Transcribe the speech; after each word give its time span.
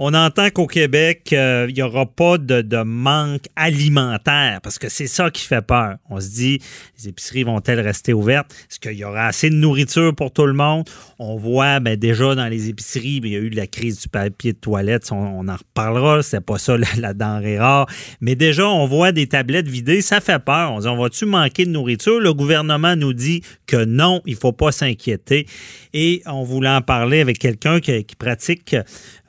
On 0.00 0.14
entend 0.14 0.50
qu'au 0.50 0.68
Québec, 0.68 1.30
euh, 1.32 1.66
il 1.68 1.74
n'y 1.74 1.82
aura 1.82 2.06
pas 2.06 2.38
de, 2.38 2.82
manque 2.84 3.46
alimentaire 3.56 4.60
parce 4.62 4.78
que 4.78 4.88
c'est 4.88 5.08
ça 5.08 5.28
qui 5.32 5.44
fait 5.44 5.60
peur. 5.60 5.96
On 6.08 6.20
se 6.20 6.28
dit, 6.28 6.60
les 6.96 7.08
épiceries 7.08 7.42
vont-elles 7.42 7.80
rester 7.80 8.12
ouvertes? 8.12 8.54
Est-ce 8.70 8.78
qu'il 8.78 8.92
y 8.92 9.04
aura 9.04 9.26
assez 9.26 9.50
de 9.50 9.56
nourriture 9.56 10.14
pour 10.14 10.32
tout 10.32 10.46
le 10.46 10.52
monde? 10.52 10.88
On 11.18 11.36
voit 11.36 11.80
ben, 11.80 11.96
déjà 11.96 12.36
dans 12.36 12.46
les 12.46 12.68
épiceries, 12.68 13.18
ben, 13.18 13.26
il 13.28 13.32
y 13.32 13.36
a 13.36 13.40
eu 13.40 13.48
la 13.48 13.66
crise 13.66 14.00
du 14.00 14.08
papier 14.08 14.52
de 14.52 14.58
toilette. 14.58 15.10
On, 15.10 15.48
en 15.48 15.56
reparlera. 15.56 16.22
C'est 16.22 16.42
pas 16.42 16.58
ça 16.58 16.76
la, 16.96 17.12
denrée 17.12 17.58
rare. 17.58 17.88
Mais 18.20 18.36
déjà, 18.36 18.68
on 18.68 18.86
voit 18.86 19.10
des 19.10 19.26
tablettes 19.26 19.66
vidées. 19.66 20.00
Ça 20.00 20.20
fait 20.20 20.38
peur. 20.38 20.74
On 20.74 20.76
se 20.76 20.82
dit, 20.82 20.88
on 20.88 20.96
va-tu 20.96 21.26
manquer 21.26 21.64
de 21.64 21.70
nourriture? 21.70 22.20
Le 22.20 22.32
gouvernement 22.32 22.94
nous 22.94 23.14
dit 23.14 23.42
que 23.66 23.84
non, 23.84 24.22
il 24.26 24.36
faut 24.36 24.52
pas 24.52 24.70
s'inquiéter. 24.70 25.46
Et 25.92 26.22
on 26.26 26.44
voulait 26.44 26.68
en 26.68 26.82
parler 26.82 27.20
avec 27.20 27.40
quelqu'un 27.40 27.80
qui, 27.80 28.04
qui 28.04 28.14
pratique 28.14 28.76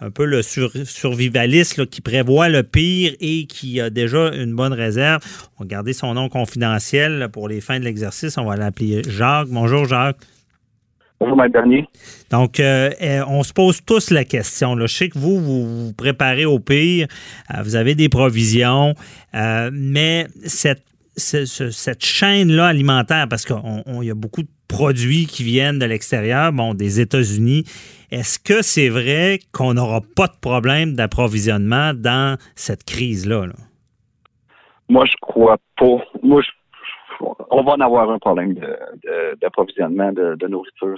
un 0.02 0.12
peu 0.12 0.26
le 0.26 0.44
survivaliste 0.86 1.86
qui 1.90 2.02
prévoit 2.02 2.50
le 2.50 2.64
pire 2.64 3.14
et 3.20 3.46
qui 3.46 3.80
a 3.80 3.90
déjà 3.90 4.34
une 4.34 4.54
bonne 4.56 4.74
réserve. 4.74 5.22
On 5.58 5.64
va 5.64 5.68
garder 5.68 5.94
son 5.94 6.14
nom 6.14 6.30
confidentiel 6.30 7.30
pour 7.32 7.48
les 7.48 7.62
fins 7.62 7.80
de 7.80 7.86
l'exercice. 7.86 8.38
On 8.38 8.46
va 8.46 8.56
l'appeler 8.56 9.02
Jacques. 9.08 9.48
Bonjour 9.50 9.86
Jacques. 9.86 10.18
Bonjour, 11.20 11.36
Maître 11.36 11.52
Bernier. 11.52 11.86
Donc, 12.30 12.62
euh, 12.62 12.92
eh, 13.02 13.20
on 13.28 13.44
se 13.44 13.52
pose 13.52 13.82
tous 13.86 14.10
la 14.10 14.24
question. 14.24 14.80
Je 14.80 14.88
sais 14.88 15.10
que 15.10 15.20
vous, 15.20 15.40
vous 15.40 15.86
vous 15.88 15.94
préparez 15.94 16.46
au 16.46 16.60
pire, 16.60 17.08
euh, 17.54 17.62
vous 17.62 17.76
avez 17.76 17.94
des 17.94 18.08
provisions, 18.08 18.94
euh, 19.36 19.70
mais 19.74 20.28
cette, 20.46 20.84
cette 21.18 22.06
chaîne-là 22.06 22.68
alimentaire, 22.68 23.28
parce 23.28 23.44
qu'il 23.44 23.58
y 24.04 24.10
a 24.10 24.16
beaucoup 24.16 24.44
de 24.44 24.50
produits 24.70 25.26
qui 25.26 25.44
viennent 25.44 25.80
de 25.80 25.86
l'extérieur, 25.86 26.54
bon, 26.54 26.74
des 26.74 27.02
États-Unis. 27.02 27.66
Est-ce 28.12 28.40
que 28.40 28.62
c'est 28.64 28.90
vrai 28.90 29.40
qu'on 29.54 29.76
n'aura 29.76 30.02
pas 30.16 30.28
de 30.28 30.38
problème 30.42 30.96
d'approvisionnement 30.96 31.94
dans 31.94 32.38
cette 32.56 32.84
crise-là? 32.84 33.48
Moi, 34.90 35.06
je 35.06 35.14
crois 35.22 35.58
pas. 35.78 35.98
Moi, 36.24 36.42
on 37.52 37.64
va 37.64 37.74
en 37.74 37.80
avoir 37.80 38.10
un 38.10 38.18
problème 38.18 38.56
d'approvisionnement 39.42 40.12
de, 40.12 40.48
nourriture. 40.48 40.98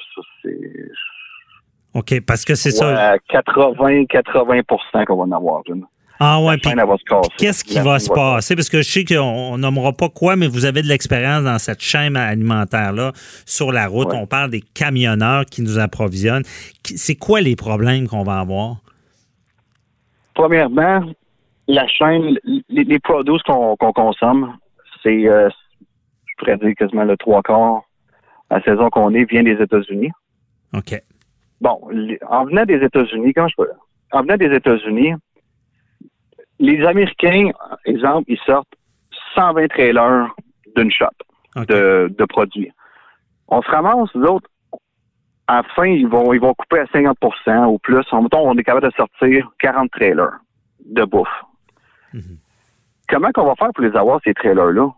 OK, 1.94 2.22
parce 2.26 2.46
que 2.46 2.56
c'est 2.56 2.72
ça. 2.72 3.18
80-80% 3.30 5.06
qu'on 5.06 5.18
va 5.18 5.24
en 5.24 5.32
avoir 5.32 5.64
une. 5.68 5.86
Ah 6.24 6.40
ouais, 6.40 6.58
puis 6.58 6.72
qu'est-ce 7.40 7.64
qui 7.64 7.80
va 7.80 7.98
se 7.98 8.08
passer? 8.08 8.56
Parce 8.56 8.70
que 8.70 8.84
je 8.84 8.90
sais 8.92 9.04
qu'on 9.04 9.58
nommera 9.58 9.92
pas 9.92 10.08
quoi, 10.08 10.36
mais 10.36 10.48
vous 10.48 10.66
avez 10.66 10.84
de 10.84 10.88
l'expérience 10.88 11.44
dans 11.44 11.58
cette 11.58 11.82
chaîne 11.82 12.16
alimentaire-là 12.16 13.12
sur 13.48 13.72
la 13.72 13.88
route. 13.88 14.10
On 14.14 14.28
parle 14.28 14.52
des 14.52 14.62
camionneurs 14.62 15.46
qui 15.46 15.64
nous 15.64 15.80
approvisionnent. 15.80 16.44
C'est 16.84 17.16
quoi 17.16 17.42
les 17.42 17.56
problèmes 17.56 18.08
qu'on 18.08 18.22
va 18.22 18.38
avoir? 18.38 18.76
Premièrement, 20.36 21.04
la 21.68 21.88
chaîne, 21.88 22.38
les, 22.70 23.00
produits 23.00 23.40
qu'on 23.48 23.76
consomme, 23.76 24.56
c'est, 25.02 25.28
euh, 25.28 25.50
je 26.28 26.34
pourrais 26.38 26.58
dire 26.58 26.76
quasiment 26.78 27.04
le 27.04 27.18
trois 27.18 27.42
quarts 27.42 27.82
la 28.52 28.62
saison 28.62 28.92
qu'on 28.92 29.16
est 29.16 29.24
vient 29.24 29.42
des 29.42 29.60
États-Unis. 29.60 30.12
OK. 30.74 31.02
Bon, 31.62 31.80
en 32.30 32.46
venant 32.46 32.66
des 32.66 32.84
États-Unis, 32.84 33.34
quand 33.34 33.48
je 33.48 33.64
en 34.12 34.22
venant 34.22 34.38
des 34.38 34.54
États-Unis, 34.54 35.14
les 36.62 36.86
Américains, 36.86 37.50
exemple, 37.86 38.32
ils 38.32 38.40
sortent 38.46 38.74
120 39.36 39.68
trailers 39.68 40.28
d'une 40.76 40.92
shop 40.92 41.08
de, 41.68 42.26
produits. 42.26 42.72
On 43.48 43.62
se 43.62 43.70
ramasse, 43.70 44.10
nous 44.16 44.26
autres, 44.26 44.48
à 45.48 45.58
la 45.58 45.64
fin, 45.76 45.86
ils 45.86 46.08
vont, 46.08 46.34
ils 46.34 46.40
vont 46.40 46.54
couper 46.54 46.80
à 46.80 46.86
50% 46.86 47.66
ou 47.66 47.80
plus. 47.80 48.06
En 48.12 48.22
mettons, 48.22 48.50
on 48.50 48.56
est 48.56 48.64
capable 48.64 48.88
de 48.88 48.94
sortir 48.96 49.52
40 49.60 49.90
trailers 49.92 50.40
de 50.86 51.04
bouffe. 51.04 51.28
Mhm. 52.14 52.38
Comment 53.10 53.32
qu'on 53.32 53.46
va 53.46 53.56
faire 53.56 53.70
pour 53.74 53.84
les 53.84 53.96
avoir, 53.98 54.22
ces 54.24 54.34
trailers-là? 54.34 54.90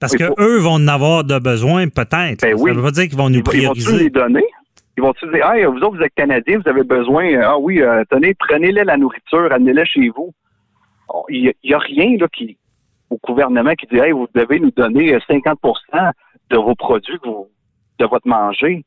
Parce 0.00 0.14
qu'eux 0.14 0.58
vont 0.58 0.74
en 0.74 0.88
avoir 0.88 1.24
de 1.24 1.38
besoin, 1.38 1.88
peut-être. 1.88 2.42
Ben 2.42 2.54
oui. 2.56 2.70
Ça 2.70 2.76
veut 2.76 2.82
pas 2.82 2.90
dire 2.92 3.08
qu'ils 3.08 3.18
vont 3.18 3.28
nous 3.28 3.42
prioriser. 3.42 3.90
Ils 3.90 3.92
vont 3.92 3.98
les 3.98 4.10
donner? 4.10 4.44
Ils 4.96 5.02
vont-tu 5.02 5.26
dire, 5.30 5.50
hey, 5.50 5.64
vous 5.64 5.76
autres, 5.78 5.96
vous 5.96 6.02
êtes 6.02 6.14
Canadiens, 6.14 6.58
vous 6.58 6.70
avez 6.70 6.82
besoin, 6.82 7.38
ah 7.42 7.58
oui, 7.58 7.82
euh, 7.82 8.02
tenez, 8.08 8.32
prenez-les 8.34 8.84
la 8.84 8.96
nourriture, 8.96 9.52
amenez-les 9.52 9.84
chez 9.84 10.08
vous 10.08 10.32
il 11.28 11.52
n'y 11.64 11.74
a, 11.74 11.78
rien 11.78 12.16
là, 12.18 12.28
qui, 12.28 12.58
au 13.10 13.18
gouvernement 13.22 13.74
qui 13.74 13.86
dit 13.86 13.98
hey, 13.98 14.12
vous 14.12 14.28
devez 14.34 14.60
nous 14.60 14.70
donner 14.70 15.16
50% 15.16 15.56
euh, 15.94 16.10
de 16.50 16.56
vos 16.56 16.74
produits, 16.74 17.18
de 17.98 18.04
votre 18.04 18.26
manger. 18.26 18.84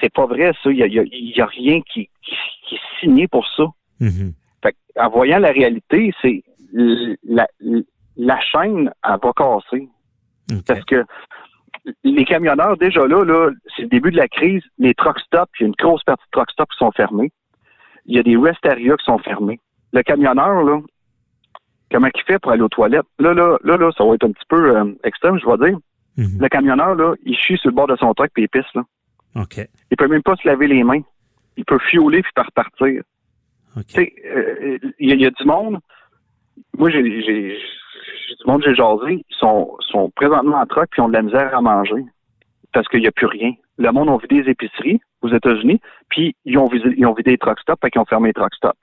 C'est 0.00 0.12
pas 0.12 0.26
vrai, 0.26 0.52
ça. 0.62 0.70
Il 0.70 0.84
n'y 0.84 1.40
a, 1.40 1.46
rien 1.46 1.80
qui, 1.92 2.08
est 2.70 3.00
signé 3.00 3.28
pour 3.28 3.46
ça. 3.56 3.64
Mm-hmm. 4.00 4.32
en 4.96 5.08
voyant 5.08 5.38
la 5.38 5.52
réalité, 5.52 6.12
c'est 6.20 6.42
la, 6.72 7.46
chaîne, 8.40 8.92
elle 9.04 9.18
va 9.22 9.32
casser. 9.34 9.88
Parce 10.66 10.84
que 10.84 11.04
les 12.04 12.24
camionneurs, 12.24 12.76
déjà 12.76 13.06
là, 13.06 13.24
là 13.24 13.50
c'est 13.74 13.82
le 13.82 13.88
début 13.88 14.10
de 14.10 14.16
la 14.16 14.28
crise, 14.28 14.62
les 14.78 14.94
truck 14.94 15.18
stops, 15.20 15.50
il 15.58 15.62
y 15.62 15.64
a 15.64 15.68
une 15.68 15.74
grosse 15.74 16.02
partie 16.04 16.24
de 16.24 16.30
truck 16.32 16.50
stops 16.50 16.72
qui 16.72 16.78
sont 16.78 16.92
fermés. 16.92 17.32
Il 18.06 18.16
y 18.16 18.18
a 18.18 18.22
des 18.22 18.36
rest 18.36 18.64
areas 18.64 18.96
qui 18.96 19.04
sont 19.04 19.18
fermés. 19.18 19.60
Le 19.92 20.02
camionneur, 20.02 20.62
là, 20.62 20.80
comment 21.90 22.08
il 22.14 22.22
fait 22.22 22.38
pour 22.38 22.52
aller 22.52 22.62
aux 22.62 22.68
toilettes. 22.68 23.06
Là, 23.18 23.34
là, 23.34 23.58
là, 23.62 23.76
là, 23.76 23.90
ça 23.96 24.04
va 24.04 24.14
être 24.14 24.24
un 24.24 24.32
petit 24.32 24.46
peu 24.48 24.76
euh, 24.76 24.92
extrême, 25.04 25.38
je 25.38 25.46
vais 25.46 25.68
dire. 25.68 25.78
Mhm. 26.16 26.38
Le 26.40 26.48
camionneur, 26.48 26.94
là, 26.94 27.14
il 27.24 27.36
chie 27.36 27.56
sur 27.58 27.70
le 27.70 27.74
bord 27.74 27.86
de 27.86 27.96
son 27.96 28.12
truck 28.14 28.30
puis 28.32 28.44
il 28.44 28.48
pisse, 28.48 28.72
là. 28.74 28.82
OK. 29.36 29.60
Il 29.90 29.96
peut 29.96 30.08
même 30.08 30.22
pas 30.22 30.36
se 30.36 30.48
laver 30.48 30.66
les 30.66 30.82
mains. 30.82 31.02
Il 31.56 31.64
peut 31.64 31.78
fioler 31.78 32.22
puis 32.22 32.32
faire 32.34 32.46
repartir. 32.46 33.02
Tu 33.88 33.94
sais, 33.94 34.14
euh, 34.24 34.78
il 34.98 35.20
y, 35.20 35.26
a 35.26 35.30
du 35.30 35.44
monde. 35.44 35.78
Moi, 36.78 36.88
j'ai, 36.88 37.20
j'ai, 37.20 37.58
du 37.58 38.46
monde, 38.46 38.62
j'ai 38.64 38.74
jasé. 38.74 39.24
Ils 39.28 39.36
sont, 39.36 39.76
sont 39.80 40.10
présentement 40.16 40.56
en 40.56 40.66
truck 40.66 40.88
puis 40.90 41.02
ont 41.02 41.08
de 41.08 41.12
la 41.12 41.22
misère 41.22 41.54
à 41.54 41.60
manger 41.60 42.02
parce 42.72 42.88
qu'il 42.88 43.00
n'y 43.00 43.06
a 43.06 43.12
plus 43.12 43.26
rien. 43.26 43.52
Le 43.76 43.90
monde 43.92 44.08
a 44.08 44.16
vidé 44.16 44.42
des 44.42 44.50
épiceries 44.52 45.00
aux 45.20 45.28
États-Unis 45.28 45.80
puis 46.08 46.34
ils 46.46 46.56
ont 46.56 46.64
vidé, 46.64 46.94
ils 46.96 47.04
ont 47.04 47.12
vidé 47.12 47.32
les 47.32 47.38
truck 47.38 47.60
stops 47.60 47.78
fait 47.82 47.90
qu'ils 47.90 48.00
ont 48.00 48.06
fermé 48.06 48.30
les 48.30 48.34
truck 48.34 48.54
stops. 48.54 48.78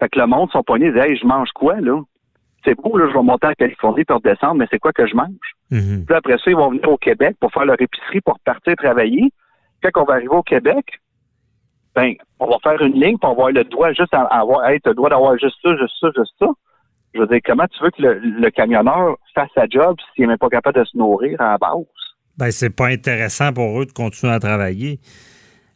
Fait 0.00 0.08
que 0.08 0.18
le 0.18 0.26
monde 0.26 0.50
sont 0.50 0.62
poignés 0.62 0.86
et 0.86 0.92
disent, 0.92 1.02
hey, 1.02 1.16
je 1.16 1.26
mange 1.26 1.50
quoi, 1.54 1.80
là? 1.80 2.00
C'est 2.64 2.74
beau, 2.74 2.96
là, 2.96 3.06
je 3.08 3.14
vais 3.16 3.22
monter 3.22 3.46
en 3.46 3.52
Californie 3.52 4.04
pour 4.04 4.16
redescendre, 4.16 4.54
mais 4.54 4.66
c'est 4.70 4.78
quoi 4.78 4.92
que 4.92 5.06
je 5.06 5.14
mange? 5.14 5.28
Mhm. 5.70 6.04
Puis 6.06 6.14
après 6.14 6.36
ça, 6.38 6.44
ils 6.50 6.56
vont 6.56 6.70
venir 6.70 6.88
au 6.88 6.96
Québec 6.96 7.36
pour 7.40 7.52
faire 7.52 7.64
leur 7.64 7.80
épicerie, 7.80 8.20
pour 8.20 8.38
partir 8.40 8.76
travailler. 8.76 9.32
Quand 9.82 10.02
on 10.02 10.04
va 10.04 10.14
arriver 10.14 10.34
au 10.34 10.42
Québec, 10.42 10.84
ben, 11.94 12.14
on 12.38 12.46
va 12.46 12.56
faire 12.62 12.80
une 12.82 12.94
ligne, 12.94 13.18
pour 13.18 13.30
avoir 13.30 13.50
le 13.50 13.64
droit 13.64 13.92
juste 13.92 14.14
à 14.14 14.22
avoir, 14.22 14.68
hey, 14.68 14.78
le 14.84 14.94
droit 14.94 15.10
d'avoir 15.10 15.36
juste 15.38 15.56
ça, 15.62 15.76
juste 15.76 15.94
ça, 16.00 16.08
juste 16.16 16.32
ça. 16.38 16.46
Je 17.14 17.20
veux 17.20 17.26
dire, 17.26 17.40
comment 17.44 17.66
tu 17.66 17.82
veux 17.82 17.90
que 17.90 18.02
le, 18.02 18.50
camionneur 18.50 19.16
fasse 19.34 19.50
sa 19.54 19.66
job 19.68 19.96
s'il 20.14 20.22
n'est 20.22 20.28
même 20.28 20.38
pas 20.38 20.48
capable 20.48 20.80
de 20.80 20.84
se 20.84 20.96
nourrir 20.96 21.38
à 21.40 21.52
la 21.52 21.58
base? 21.58 21.84
Ben, 22.38 22.50
c'est 22.50 22.74
pas 22.74 22.86
intéressant 22.86 23.52
pour 23.52 23.82
eux 23.82 23.84
de 23.84 23.92
continuer 23.92 24.32
à 24.32 24.40
travailler. 24.40 24.98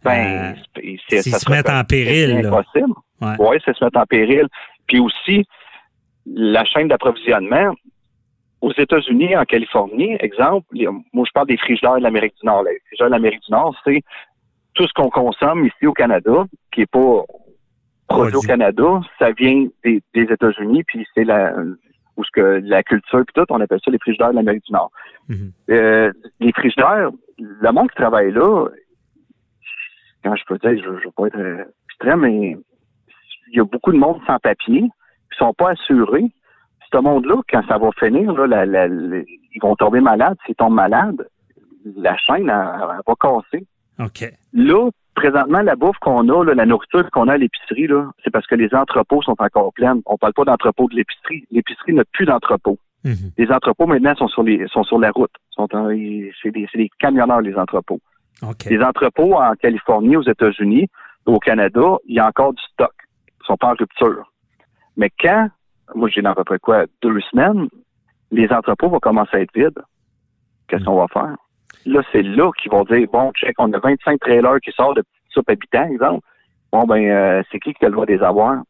Ben, 0.03 0.55
euh, 0.83 0.97
s'ils 1.09 1.35
se 1.35 1.51
mettent 1.51 1.69
en 1.69 1.85
péril. 1.85 2.39
C'est 2.41 2.47
impossible. 2.47 2.95
Oui, 3.39 3.57
c'est 3.65 3.77
se 3.77 3.85
mettre 3.85 3.99
en 3.99 4.07
péril. 4.07 4.47
Puis 4.87 5.01
aussi, 5.01 5.45
la 6.27 6.65
chaîne 6.65 6.89
d'approvisionnement, 6.89 7.75
aux 8.61 8.73
États-Unis, 8.73 9.37
en 9.37 9.45
Californie, 9.45 10.17
exemple, 10.21 10.67
moi 11.13 11.25
je 11.27 11.33
parle 11.33 11.47
des 11.47 11.57
frigidaires 11.57 11.99
de 11.99 12.03
l'Amérique 12.03 12.35
du 12.41 12.47
Nord. 12.47 12.65
Les 12.65 12.81
frigidaires 12.87 13.09
de 13.09 13.13
l'Amérique 13.13 13.43
du 13.43 13.53
Nord, 13.53 13.77
c'est 13.85 14.03
tout 14.75 14.87
ce 14.87 14.93
qu'on 14.95 15.11
consomme 15.11 15.67
ici 15.67 15.87
au 15.87 15.93
Canada, 15.93 16.45
qui 16.73 16.81
n'est 16.81 16.87
pas 16.87 17.23
produit 18.09 18.37
au 18.37 18.41
Canada, 18.41 19.01
ça 19.19 19.33
vient 19.33 19.67
des, 19.85 20.03
États-Unis, 20.15 20.85
puis 20.85 21.07
c'est 21.15 21.25
la 21.25 21.55
ou 22.17 22.25
ce 22.25 22.31
que 22.33 22.63
la 22.65 22.83
culture 22.83 23.23
puis 23.27 23.35
tout, 23.35 23.45
on 23.51 23.61
appelle 23.61 23.79
ça 23.85 23.91
les 23.91 23.99
frigidaires 23.99 24.31
de 24.31 24.37
l'Amérique 24.37 24.65
du 24.65 24.73
Nord. 24.73 24.91
Mhm. 25.29 25.53
Euh, 25.71 26.13
les 26.41 26.53
frigidaires, 26.53 27.11
le 27.39 27.73
monde 27.73 27.91
qui 27.91 27.97
travaille 27.97 28.33
là, 28.33 28.69
quand 30.25 30.35
je 30.35 30.45
peux 30.47 30.59
dire, 30.59 30.83
je 30.83 30.89
ne 30.89 30.95
veux 30.95 31.11
pas 31.15 31.27
être 31.27 31.67
extrême, 31.91 32.21
mais 32.21 32.57
il 33.49 33.57
y 33.57 33.61
a 33.61 33.65
beaucoup 33.65 33.93
de 33.93 33.99
monde 33.99 34.19
sans 34.27 34.39
papier 34.39 34.89
sont 35.39 35.53
pas 35.55 35.71
assurés, 35.71 36.33
ce 36.93 36.99
monde-là, 36.99 37.37
quand 37.51 37.63
ça 37.69 37.79
va 37.79 37.91
finir, 37.99 38.33
là, 38.33 38.65
ils 38.87 39.63
vont 39.63 39.77
tomber 39.77 40.01
malades. 40.01 40.37
S'ils 40.47 40.55
tombent 40.55 40.75
malades, 40.75 41.29
la 41.97 42.17
chaîne 42.17 42.49
elle, 42.49 43.03
va 43.07 43.15
casser. 43.21 43.67
OK. 43.99 44.33
Là, 44.53 44.91
présentement, 45.15 45.63
la 45.63 45.77
bouffe 45.77 45.99
qu'on 46.01 46.29
a, 46.29 46.55
la 46.55 46.67
nourriture 46.67 47.11
qu'on 47.11 47.29
a 47.29 47.35
à 47.35 47.39
l'épicerie, 47.39 47.89
c'est 48.23 48.31
parce 48.31 48.47
que 48.47 48.55
les 48.55 48.75
entrepôts 48.75 49.23
sont 49.23 49.37
encore 49.39 49.73
pleins. 49.73 49.99
On 50.07 50.17
parle 50.17 50.35
pas 50.35 50.45
d'entrepôts 50.45 50.89
de 50.89 50.97
l'épicerie. 50.97 51.45
L'épicerie 51.51 51.95
n'a 51.95 52.05
plus 52.13 52.27
d'entrepôts. 52.27 52.79
Mhm. 53.05 53.33
Les 53.39 53.51
entrepôts 53.51 53.87
maintenant 53.87 54.15
sont 54.17 54.29
sur 54.29 54.43
les 54.43 54.67
sont 54.69 54.83
sur 54.83 54.99
la 54.99 55.11
route. 55.11 55.31
c'est 55.57 56.51
des, 56.51 56.91
camionneurs 56.99 57.41
les 57.41 57.55
entrepôts. 57.55 58.01
Les 58.69 58.81
entrepôts 58.83 59.35
en 59.35 59.55
Californie, 59.55 60.17
aux 60.17 60.29
États-Unis, 60.29 60.89
au 61.25 61.39
Canada, 61.39 61.97
il 62.07 62.17
y 62.17 62.19
a 62.19 62.27
encore 62.27 62.53
du 62.53 62.63
stock. 62.73 62.93
Ils 63.41 63.47
sont 63.47 63.57
pas 63.57 63.69
en 63.69 63.75
rupture. 63.75 64.31
Mais 64.97 65.11
quand, 65.21 65.49
moi 65.95 66.09
j'ai 66.09 66.23
dans 66.23 66.31
à 66.31 66.35
peu 66.35 66.45
près 66.45 66.59
quoi, 66.59 66.85
deux 67.03 67.21
semaines, 67.31 67.69
les 68.31 68.49
entrepôts 68.51 68.89
vont 68.89 68.99
commencer 68.99 69.37
à 69.37 69.41
être 69.41 69.55
vides. 69.55 69.79
Qu'est-ce 70.69 70.85
qu'on 70.85 70.97
va 70.97 71.07
faire? 71.09 71.37
Là, 71.85 72.03
c'est 72.11 72.23
là 72.23 72.51
qu'ils 72.61 72.73
vont 72.73 72.85
dire, 72.85 73.07
bon, 73.13 73.31
check, 73.33 73.55
on 73.59 73.73
a 73.73 73.79
25 73.79 74.19
trailers 74.19 74.61
qui 74.61 74.73
sortent 74.73 74.97
de 74.97 75.03
petites 75.03 75.33
soupes 75.33 75.51
habitants, 75.51 75.89
exemple. 75.89 76.27
Bon, 76.73 76.85
ben, 76.85 77.05
euh, 77.05 77.43
c'est 77.51 77.61
qui 77.61 77.73
qui 77.75 77.85
a 77.85 77.89
le 77.89 77.95
droit 77.95 78.07
des 78.07 78.21
avoir? 78.21 78.63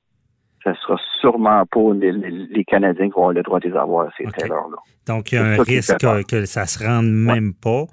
ce 0.67 0.81
sera 0.81 0.97
sûrement 1.21 1.65
pas 1.67 1.95
les, 1.95 2.65
Canadiens 2.65 3.07
qui 3.07 3.13
vont 3.13 3.29
avoir 3.29 3.33
le 3.33 3.43
droit 3.43 3.61
de 3.61 3.69
les 3.69 3.77
avoir, 3.77 4.11
ces 4.17 4.25
trailers-là. 4.25 4.77
Donc, 5.07 5.31
il 5.31 5.37
y 5.37 5.39
a 5.39 5.45
un 5.45 5.63
risque 5.63 5.97
que, 6.29 6.45
ça 6.45 6.67
se 6.67 6.85
rende 6.85 7.07
même 7.07 7.55
pas. 7.55 7.85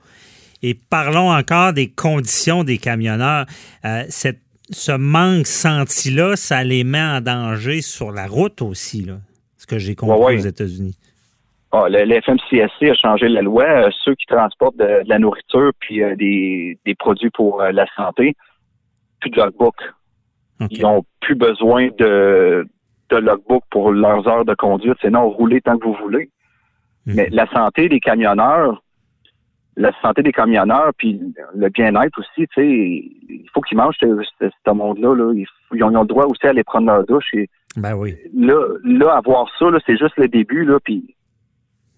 Et 0.62 0.74
parlons 0.74 1.32
encore 1.32 1.74
des 1.74 1.90
conditions 1.90 2.64
des 2.64 2.78
camionneurs. 2.78 3.46
Euh, 3.86 4.04
ce 4.69 4.92
manque 4.92 5.48
senti-là, 5.48 6.36
ça 6.36 6.63
les 6.63 6.83
met 6.83 7.01
en 7.01 7.21
danger 7.21 7.81
sur 7.81 8.12
la 8.12 8.27
route 8.27 8.62
aussi, 8.62 9.04
là, 9.04 9.15
ce 9.57 9.65
que 9.65 9.77
j'ai 9.77 9.95
compris 9.95 10.36
aux 10.36 10.39
États-Unis. 10.39 10.98
Ah, 11.71 11.88
le, 11.89 12.21
FMCSC 12.21 12.92
a 12.92 12.94
changé 12.94 13.27
la 13.27 13.42
loi. 13.42 13.63
Euh, 13.63 13.89
ceux 14.04 14.13
qui 14.13 14.27
transportent 14.27 14.77
de, 14.77 15.01
la 15.07 15.18
nourriture 15.18 15.71
puis 15.80 16.04
euh, 16.04 16.15
des, 16.15 16.77
produits 17.00 17.31
pour 17.31 17.63
la 17.63 17.86
santé, 17.95 18.36
plus 19.19 19.31
de 19.31 19.38
logbook. 19.38 19.75
Ils 20.69 20.81
n'ont 20.81 21.04
plus 21.19 21.36
besoin 21.36 21.88
de, 21.98 22.68
de 23.10 23.18
logbook 23.18 23.63
pour 23.69 23.92
leurs 23.92 24.27
heures 24.27 24.45
de 24.45 24.54
conduite. 24.54 24.98
C'est 25.01 25.10
non, 25.10 25.30
roulez 25.30 25.62
tant 25.62 25.77
que 25.77 25.86
vous 25.86 25.98
voulez. 26.01 26.30
Mhm. 27.06 27.15
Mais 27.15 27.30
la 27.31 27.48
santé 27.48 27.89
des 27.89 28.00
camionneurs, 28.00 28.83
la 29.75 29.92
santé 30.02 30.22
des 30.22 30.31
camionneurs, 30.31 30.92
puis 30.98 31.20
le 31.56 31.70
bien-être 31.70 32.20
aussi, 32.20 32.48
tu 32.48 32.56
sais, 32.56 32.68
il 32.68 33.50
faut 33.54 33.62
qu'ils 33.62 33.78
mangent 33.78 33.98
ce, 34.00 34.72
monde-là. 34.72 35.16
Là. 35.16 35.34
Ils, 35.74 35.84
ont, 35.84 35.90
le 35.90 36.06
droit 36.06 36.25
aussi 36.25 36.46
à 36.46 36.50
aller 36.50 36.64
prendre 36.64 36.88
leur 36.88 37.06
douche. 37.06 37.34
Et 37.34 37.50
ben 37.78 37.96
oui. 37.96 38.16
Là, 38.34 38.60
là 38.84 39.18
avoir 39.18 39.50
ça, 39.58 39.70
là, 39.70 39.80
c'est 39.86 39.98
juste 39.98 40.18
le 40.18 40.28
début. 40.28 40.66
Là, 40.66 40.80
puis 40.84 41.16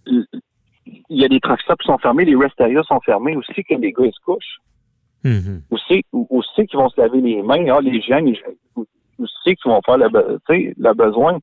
il 0.08 0.26
y 1.10 1.26
a 1.26 1.28
des 1.28 1.40
truck 1.40 1.60
stops 1.62 1.82
qui 1.82 1.88
sont 1.88 1.98
fermés, 1.98 2.26
les 2.26 2.36
rest 2.36 2.60
areas 2.62 2.84
sont 2.84 3.02
fermés 3.02 3.36
aussi 3.36 3.64
que 3.64 3.76
les 3.76 3.92
gars 3.92 4.06
ils 4.06 4.14
se 4.14 4.24
couchent. 4.24 4.60
Mm 5.24 5.60
Aussi, 5.72 6.06
aussi 6.14 6.68
qu'ils 6.68 6.80
vont 6.80 6.90
se 6.90 7.02
laver 7.02 7.20
les 7.20 7.42
mains. 7.42 7.66
Ah, 7.70 7.82
les 7.82 8.00
gens, 8.02 8.22
aussi 9.18 9.56
qu'ils 9.56 9.72
vont 9.72 9.82
faire 9.86 9.98
le, 9.98 10.40
le 10.50 10.94
besoin. 10.94 11.40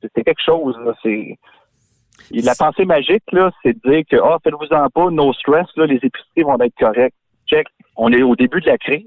C'est 0.00 0.24
quelque 0.24 0.42
chose. 0.42 0.78
Là, 0.84 0.94
c'est 1.02 1.38
la 2.40 2.54
pensée 2.54 2.84
magique, 2.84 3.24
là, 3.32 3.50
c'est 3.62 3.74
de 3.74 3.90
dire 3.90 4.02
que, 4.10 4.16
ah, 4.16 4.38
faites-vous-en 4.42 4.88
pas, 4.90 5.10
no 5.10 5.32
stress, 5.32 5.66
là, 5.76 5.86
les 5.86 5.96
épiceries 5.96 6.42
vont 6.44 6.58
être 6.60 6.74
correctes. 6.78 7.16
Check. 7.46 7.66
On 7.96 8.10
est 8.12 8.22
au 8.22 8.34
début 8.34 8.60
de 8.60 8.66
la 8.66 8.78
crise. 8.78 9.04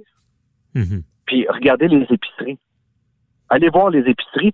Mm-hmm. 0.75 1.01
Puis 1.25 1.47
regardez 1.49 1.87
les 1.87 2.05
épiceries. 2.09 2.59
Allez 3.49 3.69
voir 3.69 3.89
les 3.89 4.07
épiceries. 4.07 4.53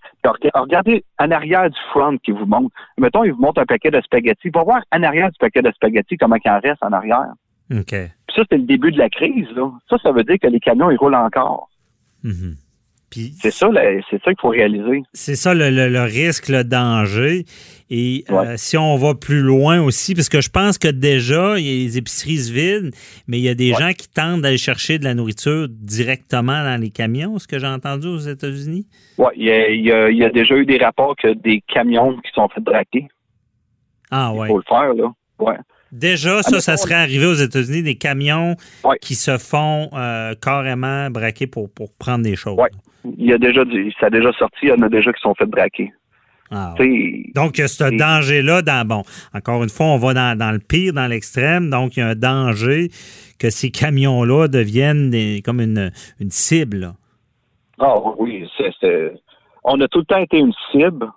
Regardez 0.54 1.04
en 1.20 1.32
arrière 1.32 1.70
du 1.70 1.80
front 1.92 2.18
qui 2.18 2.32
vous 2.32 2.46
montre. 2.46 2.74
Mettons, 2.98 3.24
il 3.24 3.34
vous 3.34 3.42
montre 3.42 3.62
un 3.62 3.66
paquet 3.66 3.92
de 3.92 4.00
spaghettis. 4.02 4.50
Va 4.50 4.64
voir 4.64 4.82
en 4.92 5.04
arrière 5.04 5.32
du 5.32 5.38
paquet 5.40 5.62
de 5.62 5.72
spaghettis 5.72 6.18
comment 6.18 6.38
il 6.44 6.50
en 6.50 6.60
reste 6.60 6.84
en 6.84 6.92
arrière. 6.92 7.34
OK. 7.72 7.90
Puis 7.90 8.36
ça, 8.36 8.44
c'est 8.50 8.58
le 8.58 8.64
début 8.64 8.92
de 8.92 8.98
la 8.98 9.10
crise. 9.10 9.50
Là. 9.56 9.72
Ça, 9.90 9.98
ça 9.98 10.12
veut 10.12 10.24
dire 10.24 10.38
que 10.42 10.48
les 10.48 10.60
camions, 10.60 10.92
ils 10.92 10.98
roulent 10.98 11.16
encore. 11.16 11.70
Mm-hmm 12.24 12.56
c'est 13.14 13.52
ça, 13.52 13.70
c'est 14.10 14.22
ça 14.24 14.32
qu'il 14.32 14.42
faut 14.42 14.50
réaliser. 14.50 15.04
C'est 15.14 15.36
ça 15.36 15.54
le, 15.54 16.04
risque, 16.04 16.48
le 16.48 16.64
danger. 16.64 17.46
Et 17.90 18.24
euh, 18.30 18.54
si 18.56 18.78
on 18.78 18.96
va 18.96 19.16
plus 19.16 19.42
loin 19.42 19.82
aussi, 19.82 20.16
parce 20.16 20.30
que 20.30 20.40
je 20.40 20.50
pense 20.50 20.78
que 20.78 20.88
déjà, 20.88 21.60
il 21.60 21.66
y 21.66 21.70
a 21.70 21.74
les 21.74 21.98
épiceries 21.98 22.38
se 22.38 22.54
vident, 22.54 22.92
mais 23.28 23.38
il 23.40 23.44
y 23.44 23.50
a 23.50 23.56
des 23.56 23.74
gens 23.74 23.92
qui 23.92 24.08
tentent 24.08 24.42
d'aller 24.42 24.58
chercher 24.58 24.98
de 24.98 25.04
la 25.04 25.14
nourriture 25.14 25.68
directement 25.70 26.64
dans 26.64 26.80
les 26.80 26.90
camions, 26.90 27.38
ce 27.38 27.48
que 27.48 27.60
j'ai 27.60 27.68
entendu 27.68 28.08
aux 28.08 28.18
États-Unis. 28.18 28.88
Oui, 29.18 29.28
il 29.36 29.44
y, 29.44 29.52
a, 29.52 30.10
il 30.10 30.18
y, 30.18 30.24
a, 30.24 30.30
déjà 30.30 30.56
eu 30.56 30.66
des 30.66 30.78
rapports 30.78 31.16
que 31.18 31.34
des 31.34 31.62
camions 31.68 32.16
qui 32.22 32.32
sont 32.34 32.48
faits 32.48 32.64
braquer. 32.64 33.08
Ah 34.10 34.34
ouais. 34.34 34.48
Il 34.48 34.52
faut 34.52 34.58
le 34.58 34.64
faire, 34.68 34.94
là. 34.94 35.12
Ouais. 35.40 35.58
Déjà, 35.92 36.42
ça, 36.42 36.62
ça 36.62 36.78
serait 36.78 36.96
arrivé 36.96 37.26
aux 37.26 37.34
États-Unis, 37.34 37.84
des 37.84 37.96
camions 37.96 38.56
qui 39.02 39.16
se 39.16 39.38
font 39.38 39.90
euh, 39.94 40.34
carrément 40.42 41.10
braquer 41.10 41.48
pour, 41.48 41.70
pour 41.70 41.94
prendre 41.94 42.24
des 42.24 42.36
choses. 42.36 42.58
Oui. 42.58 42.70
Il 43.18 43.26
y 43.26 43.34
a 43.34 43.38
déjà 43.38 43.64
ça 44.00 44.08
a 44.08 44.10
déjà 44.10 44.32
sorti, 44.34 44.58
il 44.64 44.70
y 44.70 44.72
en 44.72 44.82
a 44.84 44.90
déjà 44.90 45.12
qui 45.12 45.22
sont 45.22 45.34
fait 45.34 45.46
braquer. 45.46 45.92
Ah, 46.54 46.76
donc, 47.34 47.58
il 47.58 47.62
y 47.62 47.64
a 47.64 47.68
ce 47.70 47.98
danger-là, 47.98 48.62
dans, 48.62 48.86
bon, 48.86 49.04
encore 49.34 49.64
une 49.64 49.70
fois, 49.70 49.86
on 49.86 49.98
va 49.98 50.14
dans, 50.36 50.52
le 50.52 50.60
pire, 50.60 50.92
dans 50.92 51.08
l'extrême, 51.08 51.70
donc 51.70 51.96
il 51.96 52.02
y 52.02 52.04
a 52.04 52.10
un 52.10 52.16
danger 52.16 52.90
que 53.40 53.50
ces 53.50 53.72
camions-là 53.72 54.50
deviennent 54.50 55.14
comme 55.44 55.62
une, 55.62 55.92
une 56.20 56.30
cible. 56.30 56.92
Ah 57.80 57.96
oui, 58.18 58.46
c'est, 58.58 59.14
on 59.64 59.80
a 59.80 59.88
tout 59.88 60.00
le 60.00 60.06
temps 60.06 60.18
été 60.18 60.40
une 60.40 60.54
cible, 60.72 61.08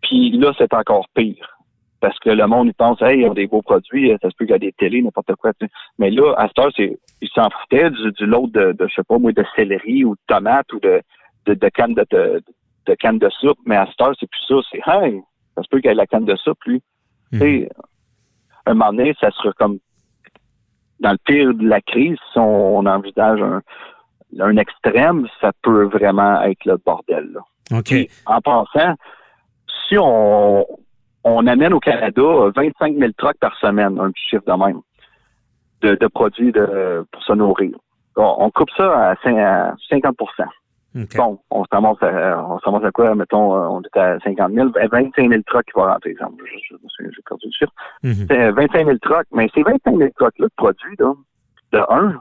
puis 0.00 0.30
là, 0.38 0.52
c'est 0.56 0.72
encore 0.74 1.06
pire 1.14 1.58
parce 2.02 2.18
que 2.18 2.30
le 2.30 2.46
monde, 2.48 2.66
il 2.66 2.74
pense, 2.74 3.00
hey, 3.00 3.20
ils 3.20 3.28
ont 3.28 3.32
des 3.32 3.46
beaux 3.46 3.62
produits, 3.62 4.10
ça 4.20 4.28
se 4.28 4.34
peut 4.36 4.44
qu'il 4.44 4.54
y 4.54 4.56
a 4.56 4.58
des 4.58 4.72
télés, 4.72 5.02
n'importe 5.02 5.36
quoi. 5.36 5.52
Mais 5.98 6.10
là, 6.10 6.34
à 6.36 6.48
cette 6.48 6.58
heure, 6.58 6.72
c'est, 6.76 6.98
ils 7.20 7.28
s'en 7.28 7.48
foutaient 7.48 7.90
du, 7.90 8.10
du 8.10 8.26
lot 8.26 8.48
de, 8.48 8.72
de, 8.72 8.88
je 8.88 8.94
sais 8.94 9.04
pas 9.04 9.18
moi, 9.18 9.30
de 9.30 9.44
céleri 9.54 10.04
ou 10.04 10.16
de 10.16 10.20
tomates 10.26 10.72
ou 10.72 10.80
de, 10.80 11.00
de, 11.46 11.54
de 11.54 11.68
canne 11.68 11.94
de, 11.94 12.04
de, 12.10 12.42
de, 12.86 12.94
canne 12.96 13.20
de 13.20 13.28
soupe. 13.30 13.58
Mais 13.66 13.76
à 13.76 13.86
cette 13.86 14.00
heure, 14.00 14.14
c'est 14.18 14.28
plus 14.28 14.42
ça. 14.48 14.56
C'est, 14.72 14.80
hey, 14.84 15.22
ça 15.54 15.62
se 15.62 15.68
peut 15.68 15.78
qu'il 15.78 15.90
y 15.90 15.92
ait 15.92 15.94
la 15.94 16.08
canne 16.08 16.24
de 16.24 16.34
soupe, 16.34 16.58
lui. 16.66 16.82
Tu 17.30 17.38
sais, 17.38 17.68
un 18.66 18.74
moment 18.74 18.92
donné, 18.92 19.14
ça 19.20 19.30
sera 19.30 19.52
comme, 19.52 19.78
dans 20.98 21.12
le 21.12 21.18
pire 21.24 21.54
de 21.54 21.68
la 21.68 21.80
crise, 21.80 22.18
si 22.32 22.38
on, 22.40 22.84
envisage 22.84 23.40
un, 23.40 23.62
un 24.40 24.56
extrême, 24.56 25.28
ça 25.40 25.52
peut 25.62 25.84
vraiment 25.84 26.42
être 26.42 26.64
le 26.64 26.78
bordel. 26.84 27.30
Là. 27.32 27.40
En 28.26 28.40
pensant, 28.40 28.94
si 29.88 29.96
on, 29.98 30.66
on 31.24 31.46
amène 31.46 31.72
au 31.72 31.80
Canada 31.80 32.22
25 32.54 32.96
000 32.96 33.12
trucks 33.16 33.38
par 33.40 33.56
semaine, 33.58 33.98
un 34.00 34.10
petit 34.10 34.28
chiffre 34.30 34.44
de 34.46 34.64
même, 34.64 34.80
de, 35.82 36.06
produits 36.08 36.52
de, 36.52 37.06
pour 37.10 37.22
se 37.22 37.32
nourrir. 37.32 37.76
On, 38.16 38.50
coupe 38.50 38.70
ça 38.76 39.10
à, 39.10 39.14
50% 39.14 40.12
Bon, 41.16 41.38
on 41.50 41.64
s'amorce 41.72 42.02
à, 42.02 42.46
on 42.66 42.84
à 42.84 42.90
quoi? 42.90 43.14
Mettons, 43.14 43.54
on 43.54 43.80
est 43.80 43.96
à 43.96 44.18
50 44.20 44.52
000, 44.52 44.68
25 44.90 45.30
000 45.30 45.42
trucks 45.46 45.64
qui 45.64 45.72
vont 45.74 45.86
rentrer, 45.86 46.10
exemple. 46.10 46.44
J'ai 46.46 47.22
perdu 47.26 47.46
le 47.46 47.52
chiffre. 47.52 47.72
Mm-hmm. 48.04 48.26
C'est 48.28 48.50
25 48.50 48.86
000 48.86 48.98
trucks, 48.98 49.26
mais 49.32 49.48
ces 49.54 49.62
25 49.62 49.96
000 49.96 50.10
trucks-là 50.16 50.46
de 50.46 50.52
produits, 50.54 50.96
là, 50.98 51.14
de 51.72 51.78
un, 51.88 52.20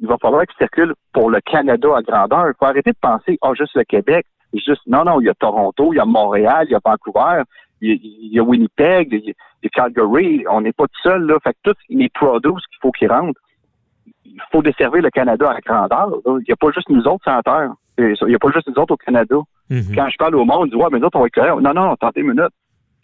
il 0.00 0.06
va 0.06 0.16
falloir 0.18 0.46
qu'ils 0.46 0.56
circulent 0.58 0.94
pour 1.12 1.30
le 1.30 1.40
Canada 1.40 1.88
à 1.96 2.02
grandeur. 2.02 2.46
Il 2.48 2.54
faut 2.58 2.66
arrêter 2.66 2.92
de 2.92 2.98
penser, 3.00 3.38
ah, 3.42 3.52
juste 3.54 3.74
le 3.74 3.84
Québec. 3.84 4.26
Juste, 4.54 4.82
non, 4.86 5.04
non, 5.04 5.20
il 5.20 5.24
y 5.24 5.30
a 5.30 5.34
Toronto, 5.34 5.92
il 5.92 5.96
y 5.96 6.00
a 6.00 6.04
Montréal, 6.04 6.66
il 6.68 6.72
y 6.72 6.74
a 6.74 6.80
Vancouver, 6.84 7.42
il 7.82 8.32
y, 8.32 8.38
a 8.38 8.42
Winnipeg, 8.42 9.12
il 9.12 9.34
y 9.62 9.66
a 9.66 9.68
Calgary, 9.70 10.44
on 10.48 10.60
n'est 10.60 10.72
pas 10.72 10.84
tout 10.84 11.00
seul, 11.02 11.26
là. 11.26 11.36
Fait 11.42 11.52
que 11.52 11.72
tous 11.72 11.76
les 11.88 12.08
produits 12.08 12.52
qu'il 12.52 12.78
faut 12.80 12.92
qu'ils 12.92 13.10
rentrent, 13.10 13.40
il 14.24 14.40
faut 14.52 14.62
desservir 14.62 15.02
le 15.02 15.10
Canada 15.10 15.50
à 15.50 15.60
grandeur. 15.60 16.20
Il 16.26 16.44
n'y 16.46 16.52
a 16.52 16.56
pas 16.56 16.70
juste 16.72 16.88
nous 16.88 17.02
autres 17.02 17.24
sur 17.24 17.42
Terre. 17.42 17.72
Il 17.98 18.14
n'y 18.26 18.34
a 18.34 18.38
pas 18.38 18.50
juste 18.52 18.68
nous 18.68 18.80
autres 18.80 18.94
au 18.94 18.96
Canada. 18.96 19.36
Mm-hmm. 19.70 19.94
Quand 19.94 20.08
je 20.08 20.16
parle 20.16 20.36
au 20.36 20.44
monde, 20.44 20.70
je 20.70 20.76
dis 20.76 20.82
Ouais, 20.82 20.88
mais 20.92 21.00
nous 21.00 21.06
autres, 21.06 21.18
on 21.18 21.22
va 21.22 21.28
correct. 21.28 21.60
Non, 21.60 21.74
non, 21.74 21.92
attendez 21.92 22.20
une 22.20 22.28
minute. 22.28 22.52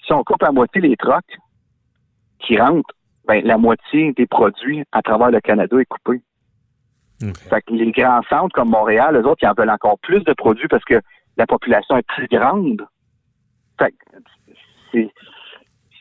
Si 0.06 0.12
on 0.12 0.22
coupe 0.22 0.42
à 0.42 0.52
moitié 0.52 0.80
les 0.80 0.96
trucks 0.96 1.38
qui 2.38 2.58
rentrent, 2.58 2.94
ben, 3.26 3.44
la 3.44 3.58
moitié 3.58 4.12
des 4.12 4.26
produits 4.26 4.84
à 4.92 5.02
travers 5.02 5.30
le 5.30 5.40
Canada 5.40 5.76
est 5.78 5.86
coupée. 5.86 6.22
Fait 7.50 7.62
que 7.62 7.72
les 7.72 7.90
grands 7.90 8.22
centres 8.30 8.54
comme 8.54 8.70
Montréal, 8.70 9.16
les 9.16 9.26
autres, 9.28 9.42
ils 9.42 9.48
en 9.48 9.54
veulent 9.54 9.70
encore 9.70 9.98
plus 9.98 10.22
de 10.22 10.32
produits 10.34 10.68
parce 10.68 10.84
que 10.84 11.00
la 11.36 11.46
population 11.46 11.96
est 11.96 12.06
plus 12.06 12.28
grande. 12.28 12.86
Fait 13.78 13.92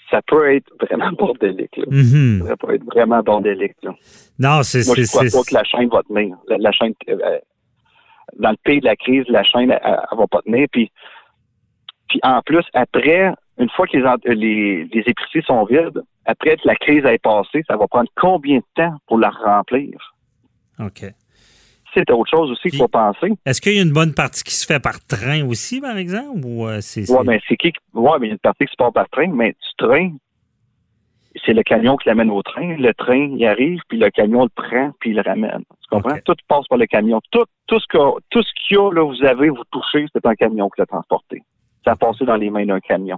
ça 0.10 0.22
peut 0.22 0.56
être 0.56 0.72
vraiment 0.80 1.12
bordélique. 1.18 1.76
Là. 1.78 1.86
Mm-hmm. 1.86 2.48
Ça 2.48 2.58
peut 2.58 2.74
être 2.74 2.86
vraiment 2.86 3.22
bordélique. 3.22 3.76
Là. 3.84 3.94
Non, 4.40 4.64
c'est 4.64 4.86
Moi, 4.86 4.96
je 4.98 5.08
crois 5.08 5.24
pas 5.24 5.44
que 5.48 5.54
la 5.54 5.64
chaîne 5.64 5.90
va 5.90 6.04
tenir. 6.04 6.38
La, 6.48 6.72
chaîne, 6.72 6.94
euh, 7.10 7.40
dans 8.38 8.52
le 8.52 8.58
pays 8.64 8.80
de 8.80 8.86
la 8.86 8.96
crise, 8.96 9.26
la 9.28 9.44
chaîne, 9.44 9.72
elle, 9.72 10.18
va 10.18 10.28
pas 10.28 10.42
tenir. 10.42 10.68
Puis, 10.72 10.92
puis 12.10 12.20
en 12.24 12.42
plus, 12.42 12.64
après, 12.74 13.34
une 13.58 13.70
fois 13.70 13.88
que 13.88 13.98
les, 13.98 14.36
les, 14.36 14.86
les 14.86 15.04
épiceries 15.06 15.44
sont 15.46 15.66
vides, 15.66 16.02
après 16.26 16.58
que 16.58 16.68
la 16.68 16.76
crise 16.76 17.04
ait 17.06 17.18
passé, 17.18 17.64
ça 17.68 17.76
va 17.78 17.88
prendre 17.88 18.10
combien 18.16 18.58
de 18.58 18.66
temps 18.76 18.96
pour 19.08 19.18
la 19.18 19.30
remplir? 19.30 20.16
OK 20.80 21.06
c'est 21.98 22.12
autre 22.12 22.30
chose 22.30 22.52
aussi 22.52 22.70
qu'il 22.70 22.80
faut 22.80 22.88
penser. 22.88 23.34
Est-ce 23.46 23.60
qu'il 23.60 23.74
y 23.74 23.80
a 23.80 23.82
une 23.82 23.94
bonne 23.94 24.14
partie 24.14 24.44
qui 24.44 24.54
se 24.54 24.66
fait 24.66 24.80
par 24.80 25.04
train 25.06 25.46
aussi, 25.46 25.82
par 25.82 25.98
exemple? 25.98 26.46
Ou 26.46 26.68
euh, 26.68 26.80
c'est, 26.82 27.10
Oui, 27.10 27.18
mais 27.26 27.40
c'est 27.48 27.58
qui. 27.58 27.74
Ouais, 27.94 28.12
mais 28.20 28.28
il 28.28 28.30
y 28.30 28.32
a 28.32 28.34
une 28.34 28.40
partie 28.40 28.66
qui 28.66 28.72
se 28.72 28.78
passe 28.78 28.94
par 28.94 29.10
train, 29.10 29.28
mais 29.28 29.50
du 29.50 29.76
train, 29.78 30.12
c'est 31.46 31.54
le 31.54 31.64
camion 31.64 31.98
qui 31.98 32.08
l'amène 32.10 32.30
au 32.30 32.42
train. 32.44 32.76
Le 32.78 32.94
train, 32.94 33.36
il 33.36 33.46
arrive, 33.46 33.80
puis 33.88 33.98
le 33.98 34.10
camion 34.10 34.44
le 34.44 34.50
prend, 34.50 34.92
puis 35.00 35.12
il 35.12 35.16
le 35.16 35.22
ramène. 35.22 35.64
Tu 35.82 35.90
comprends? 35.90 36.18
Tout 36.26 36.36
passe 36.48 36.68
par 36.68 36.78
le 36.78 36.86
camion. 36.86 37.20
Tout, 37.32 37.46
tout 37.68 37.80
ce 37.80 37.88
qu'il 37.88 38.78
y 38.78 38.80
a, 38.80 38.92
là, 38.92 39.04
vous 39.04 39.24
avez, 39.26 39.50
vous 39.50 39.64
touchez, 39.72 40.06
c'est 40.14 40.26
un 40.26 40.36
camion 40.36 40.70
qui 40.70 40.82
l'a 40.82 40.86
transporté. 40.86 41.42
Ça 41.84 41.92
a 41.92 41.96
passé 41.96 42.26
dans 42.26 42.36
les 42.36 42.50
mains 42.50 42.66
d'un 42.66 42.80
camion. 42.80 43.18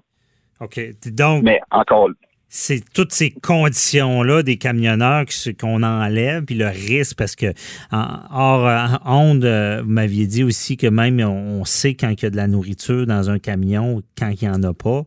OK. 0.61 0.79
Donc. 1.07 1.43
Mais 1.43 1.59
encore, 1.71 2.09
c'est 2.49 2.81
toutes 2.93 3.11
ces 3.11 3.29
conditions-là 3.29 4.41
des 4.41 4.57
camionneurs 4.57 5.25
qu'on 5.59 5.83
enlève, 5.83 6.43
puis 6.45 6.55
le 6.55 6.67
risque, 6.67 7.17
parce 7.17 7.35
que 7.35 7.53
hors 7.91 8.99
onde, 9.05 9.45
euh, 9.45 9.81
vous 9.83 9.89
m'aviez 9.89 10.25
dit 10.25 10.43
aussi 10.43 10.75
que 10.75 10.87
même 10.87 11.19
on 11.19 11.63
sait 11.63 11.93
quand 11.93 12.09
il 12.09 12.23
y 12.23 12.25
a 12.25 12.29
de 12.31 12.35
la 12.35 12.47
nourriture 12.47 13.05
dans 13.05 13.29
un 13.29 13.37
camion, 13.37 14.01
quand 14.17 14.31
il 14.41 14.47
n'y 14.47 14.53
en 14.53 14.63
a 14.63 14.73
pas. 14.73 15.03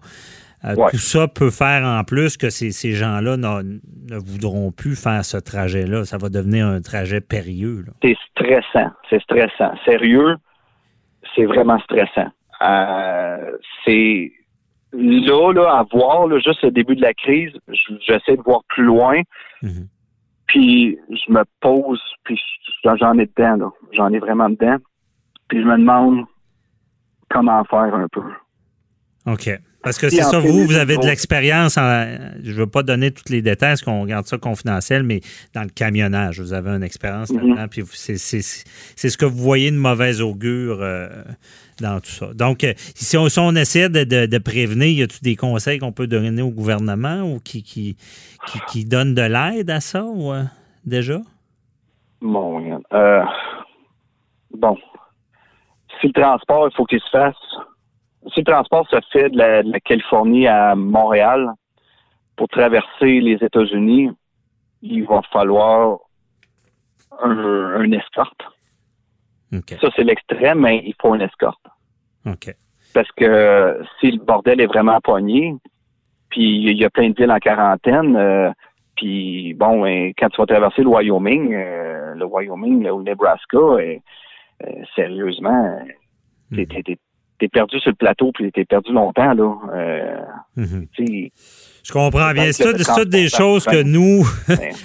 Euh, 0.65 0.77
tout 0.91 0.99
ça 0.99 1.27
peut 1.27 1.51
faire 1.51 1.85
en 1.85 2.05
plus 2.05 2.37
que 2.37 2.49
ces, 2.49 2.71
ces 2.71 2.93
gens-là 2.93 3.37
ne 3.37 4.17
voudront 4.17 4.71
plus 4.71 4.95
faire 4.95 5.25
ce 5.25 5.37
trajet-là. 5.37 6.05
Ça 6.05 6.19
va 6.19 6.29
devenir 6.29 6.69
un 6.69 6.81
trajet 6.81 7.21
périlleux. 7.21 7.85
C'est 8.01 8.17
stressant. 8.31 8.93
C'est 9.11 9.21
stressant. 9.23 9.73
Sérieux, 9.85 10.37
c'est 11.35 11.47
vraiment 11.47 11.81
stressant. 11.81 12.31
Euh, 12.63 13.57
c'est 13.85 14.33
là, 14.93 15.53
là, 15.53 15.79
à 15.79 15.83
voir, 15.93 16.27
là, 16.27 16.39
juste 16.39 16.63
le 16.63 16.71
début 16.71 16.97
de 16.97 17.03
la 17.03 17.15
crise, 17.15 17.53
j'essaie 18.07 18.37
de 18.37 18.43
voir 18.43 18.63
plus 18.69 18.85
loin. 18.85 19.21
Mhm. 19.63 19.89
Puis 20.47 20.99
je 21.09 21.33
me 21.33 21.43
pose, 21.61 22.01
puis 22.25 22.39
j'en 22.85 23.19
ai 23.19 23.27
dedans, 23.27 23.57
là. 23.57 23.71
J'en 23.93 24.13
ai 24.13 24.19
vraiment 24.19 24.51
dedans. 24.51 24.77
Puis 25.49 25.61
je 25.61 25.67
me 25.67 25.79
demande 25.79 26.25
comment 27.31 27.65
faire 27.65 27.95
un 27.95 28.09
peu. 28.09 28.23
OK. 29.27 29.49
Parce 29.83 29.99
que 29.99 30.09
c'est 30.09 30.23
ça, 30.23 30.39
vous, 30.39 30.65
vous 30.65 30.77
avez 30.77 30.97
de 30.97 31.07
l'expérience. 31.07 31.75
Je 31.75 32.51
ne 32.51 32.55
veux 32.55 32.69
pas 32.69 32.83
donner 32.83 33.11
tous 33.11 33.31
les 33.31 33.43
détails, 33.43 33.73
parce 33.73 33.83
qu'on 33.83 34.05
garde 34.05 34.27
ça 34.27 34.39
confidentiel, 34.39 35.03
mais 35.03 35.21
dans 35.55 35.63
le 35.63 35.69
camionnage, 35.69 36.41
vous 36.41 36.53
avez 36.53 36.71
une 36.71 36.85
expérience 36.85 37.31
mhm. 37.31 37.49
là-dedans. 37.49 37.69
Puis 37.69 37.83
c'est 37.93 38.17
ce 38.17 39.17
que 39.19 39.25
vous 39.25 39.43
voyez 39.43 39.71
de 39.71 39.77
mauvaise 39.77 40.23
augure 40.23 40.79
euh, 40.81 41.09
dans 41.81 41.99
tout 42.01 42.11
ça. 42.11 42.33
Donc, 42.35 42.63
euh, 42.63 42.75
si 42.77 43.17
on, 43.17 43.57
essaie 43.57 43.89
de, 43.89 44.39
prévenir, 44.39 44.89
y 44.89 45.03
a-t-il 45.03 45.23
des 45.23 45.37
conseils 45.37 45.81
qu'on 45.81 45.93
peut 45.93 46.07
donner 46.07 46.43
au 46.43 46.51
gouvernement 46.51 47.23
ou 47.23 47.41
qui, 47.41 47.63
qui, 47.63 47.97
qui, 48.69 48.85
donnent 48.85 49.15
de 49.15 49.23
l'aide 49.23 49.71
à 49.71 49.81
ça 49.81 50.05
ou, 50.05 50.33
euh, 50.33 50.45
déjà? 50.87 51.19
Bon, 52.21 52.81
bon. 54.55 54.79
Si 56.01 56.07
le 56.07 56.13
transport, 56.13 56.69
il 56.69 56.77
faut 56.77 56.85
qu'il 56.85 57.01
se 57.01 57.11
fasse 57.11 57.35
si 58.29 58.41
le 58.41 58.45
transport 58.45 58.89
se 58.89 58.97
fait 59.13 59.31
de 59.31 59.39
la, 59.39 59.81
Californie 59.81 60.47
à 60.47 60.75
Montréal 60.75 61.51
pour 62.37 62.49
traverser 62.49 63.21
les 63.21 63.35
États-Unis, 63.35 64.11
il 64.83 65.05
va 65.05 65.23
falloir 65.33 65.99
un, 67.21 67.91
escorte. 67.93 68.43
Ça, 69.81 69.89
c'est 69.95 70.05
l'extrême, 70.05 70.61
mais 70.61 70.83
il 70.85 70.95
faut 71.01 71.15
une 71.15 71.21
escorte. 71.21 71.61
Parce 72.95 73.11
que 73.13 73.83
si 74.01 74.11
le 74.11 74.19
bordel 74.19 74.61
est 74.61 74.67
vraiment 74.67 75.01
poigné, 75.01 75.55
puis 76.31 76.71
il 76.71 76.79
y 76.79 76.85
a 76.85 76.91
plein 76.91 77.11
de 77.11 77.15
villes 77.15 77.31
en 77.31 77.39
quarantaine, 77.39 78.17
euh, 78.17 78.51
puis 78.97 79.55
bon, 79.55 79.83
ben, 79.83 80.13
quand 80.19 80.29
tu 80.31 80.41
vas 80.41 80.47
traverser 80.47 80.83
le 80.83 80.89
Wyoming, 80.89 81.55
euh, 81.55 82.15
le 82.15 82.25
Wyoming 82.25 82.89
ou 82.89 82.99
le 82.99 83.05
Nebraska, 83.05 83.59
euh, 83.59 83.99
sérieusement, 84.95 85.79
mm 86.51 86.67
t'es 86.67 86.99
perdu 87.49 87.79
sur 87.81 87.91
le 87.91 87.97
plateau 87.97 88.33
puis 88.33 88.51
t'es 88.53 88.65
perdu 88.65 88.93
longtemps 88.93 89.35
là. 89.35 89.55
Euh, 89.75 90.17
mhm. 90.57 90.87
Je 91.85 91.93
comprends 91.93 92.33
bien. 92.33 92.53
C'est 92.53 92.73
toutes 92.95 93.09
des 93.09 93.29
choses 93.29 93.65
que 93.65 93.83
nous, 93.83 94.25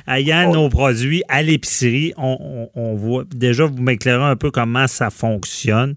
ayant 0.08 0.52
nos 0.54 0.68
produits 0.70 1.22
à 1.30 1.44
l'épicerie, 1.44 2.14
on, 2.18 2.96
voit. 2.96 3.24
Déjà, 3.36 3.66
vous 3.66 3.82
m'éclairez 3.82 4.24
un 4.24 4.36
peu 4.36 4.50
comment 4.50 4.88
ça 4.88 5.12
fonctionne. 5.12 5.94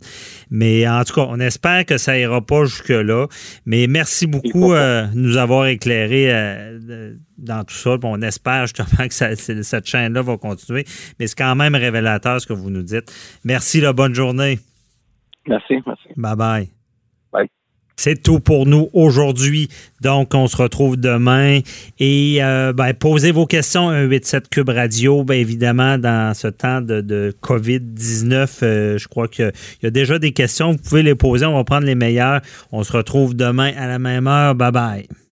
Mais 0.50 0.87
en 0.87 1.02
tout 1.05 1.14
cas, 1.14 1.26
on 1.29 1.40
espère 1.40 1.87
que 1.87 1.97
ça 1.97 2.19
ira 2.19 2.43
pas 2.43 2.64
jusque-là. 2.64 3.29
Mais 3.64 3.87
merci 3.87 4.26
beaucoup 4.26 4.75
euh, 4.75 5.07
de 5.07 5.19
nous 5.19 5.37
avoir 5.38 5.67
éclairé 5.67 6.26
euh, 6.31 7.14
dans 7.38 7.64
tout 7.64 7.75
ça. 7.75 7.97
On 8.02 8.21
espère 8.21 8.67
justement 8.67 9.09
que 9.09 9.62
cette 9.62 9.87
chaîne-là 9.87 10.21
va 10.21 10.37
continuer. 10.37 10.85
Mais 11.19 11.26
c'est 11.26 11.38
quand 11.38 11.55
même 11.55 11.75
révélateur 11.75 12.43
ce 12.43 12.47
que 12.47 12.52
vous 12.52 12.71
nous 12.71 12.83
dites. 12.83 13.11
Merci, 13.45 13.81
la 13.81 13.95
bonne 13.95 14.14
journée. 14.14 14.59
Merci, 15.47 15.75
merci. 15.87 16.09
Bye 16.17 16.37
bye. 16.37 16.69
Bye. 17.33 17.49
C'est 17.97 18.23
tout 18.23 18.41
pour 18.41 18.65
nous 18.65 18.89
aujourd'hui. 18.95 19.69
Donc, 20.01 20.35
on 20.35 20.47
se 20.47 20.57
retrouve 20.57 20.97
demain. 20.97 21.61
Et 21.99 22.39
euh, 22.41 22.73
ben, 22.73 22.95
posez 22.95 23.31
vos 23.31 23.45
questions 23.45 23.91
à 23.91 24.01
187 24.05 24.49
Cube 24.49 24.71
Radio. 24.71 25.23
Bien 25.23 25.37
évidemment, 25.37 25.99
dans 25.99 26.33
ce 26.35 26.49
temps 26.49 26.81
de, 26.81 27.35
COVID-19, 27.43 28.61
euh, 28.63 28.97
je 28.97 29.07
crois 29.07 29.29
qu'il 29.29 29.53
y 29.83 29.87
a 29.87 29.91
déjà 29.91 30.19
des 30.19 30.33
questions. 30.33 30.73
Vous 30.73 30.79
pouvez 30.79 31.03
les 31.03 31.15
poser. 31.15 31.45
On 31.45 31.57
va 31.57 31.65
prendre 31.65 31.85
les 31.85 31.95
meilleures. 31.95 32.41
On 32.73 32.83
se 32.85 32.93
retrouve 32.93 33.37
demain 33.37 33.73
à 33.77 33.87
la 33.87 33.99
même 33.99 34.27
heure. 34.27 34.55
Bye 34.55 34.73
bye. 34.73 35.09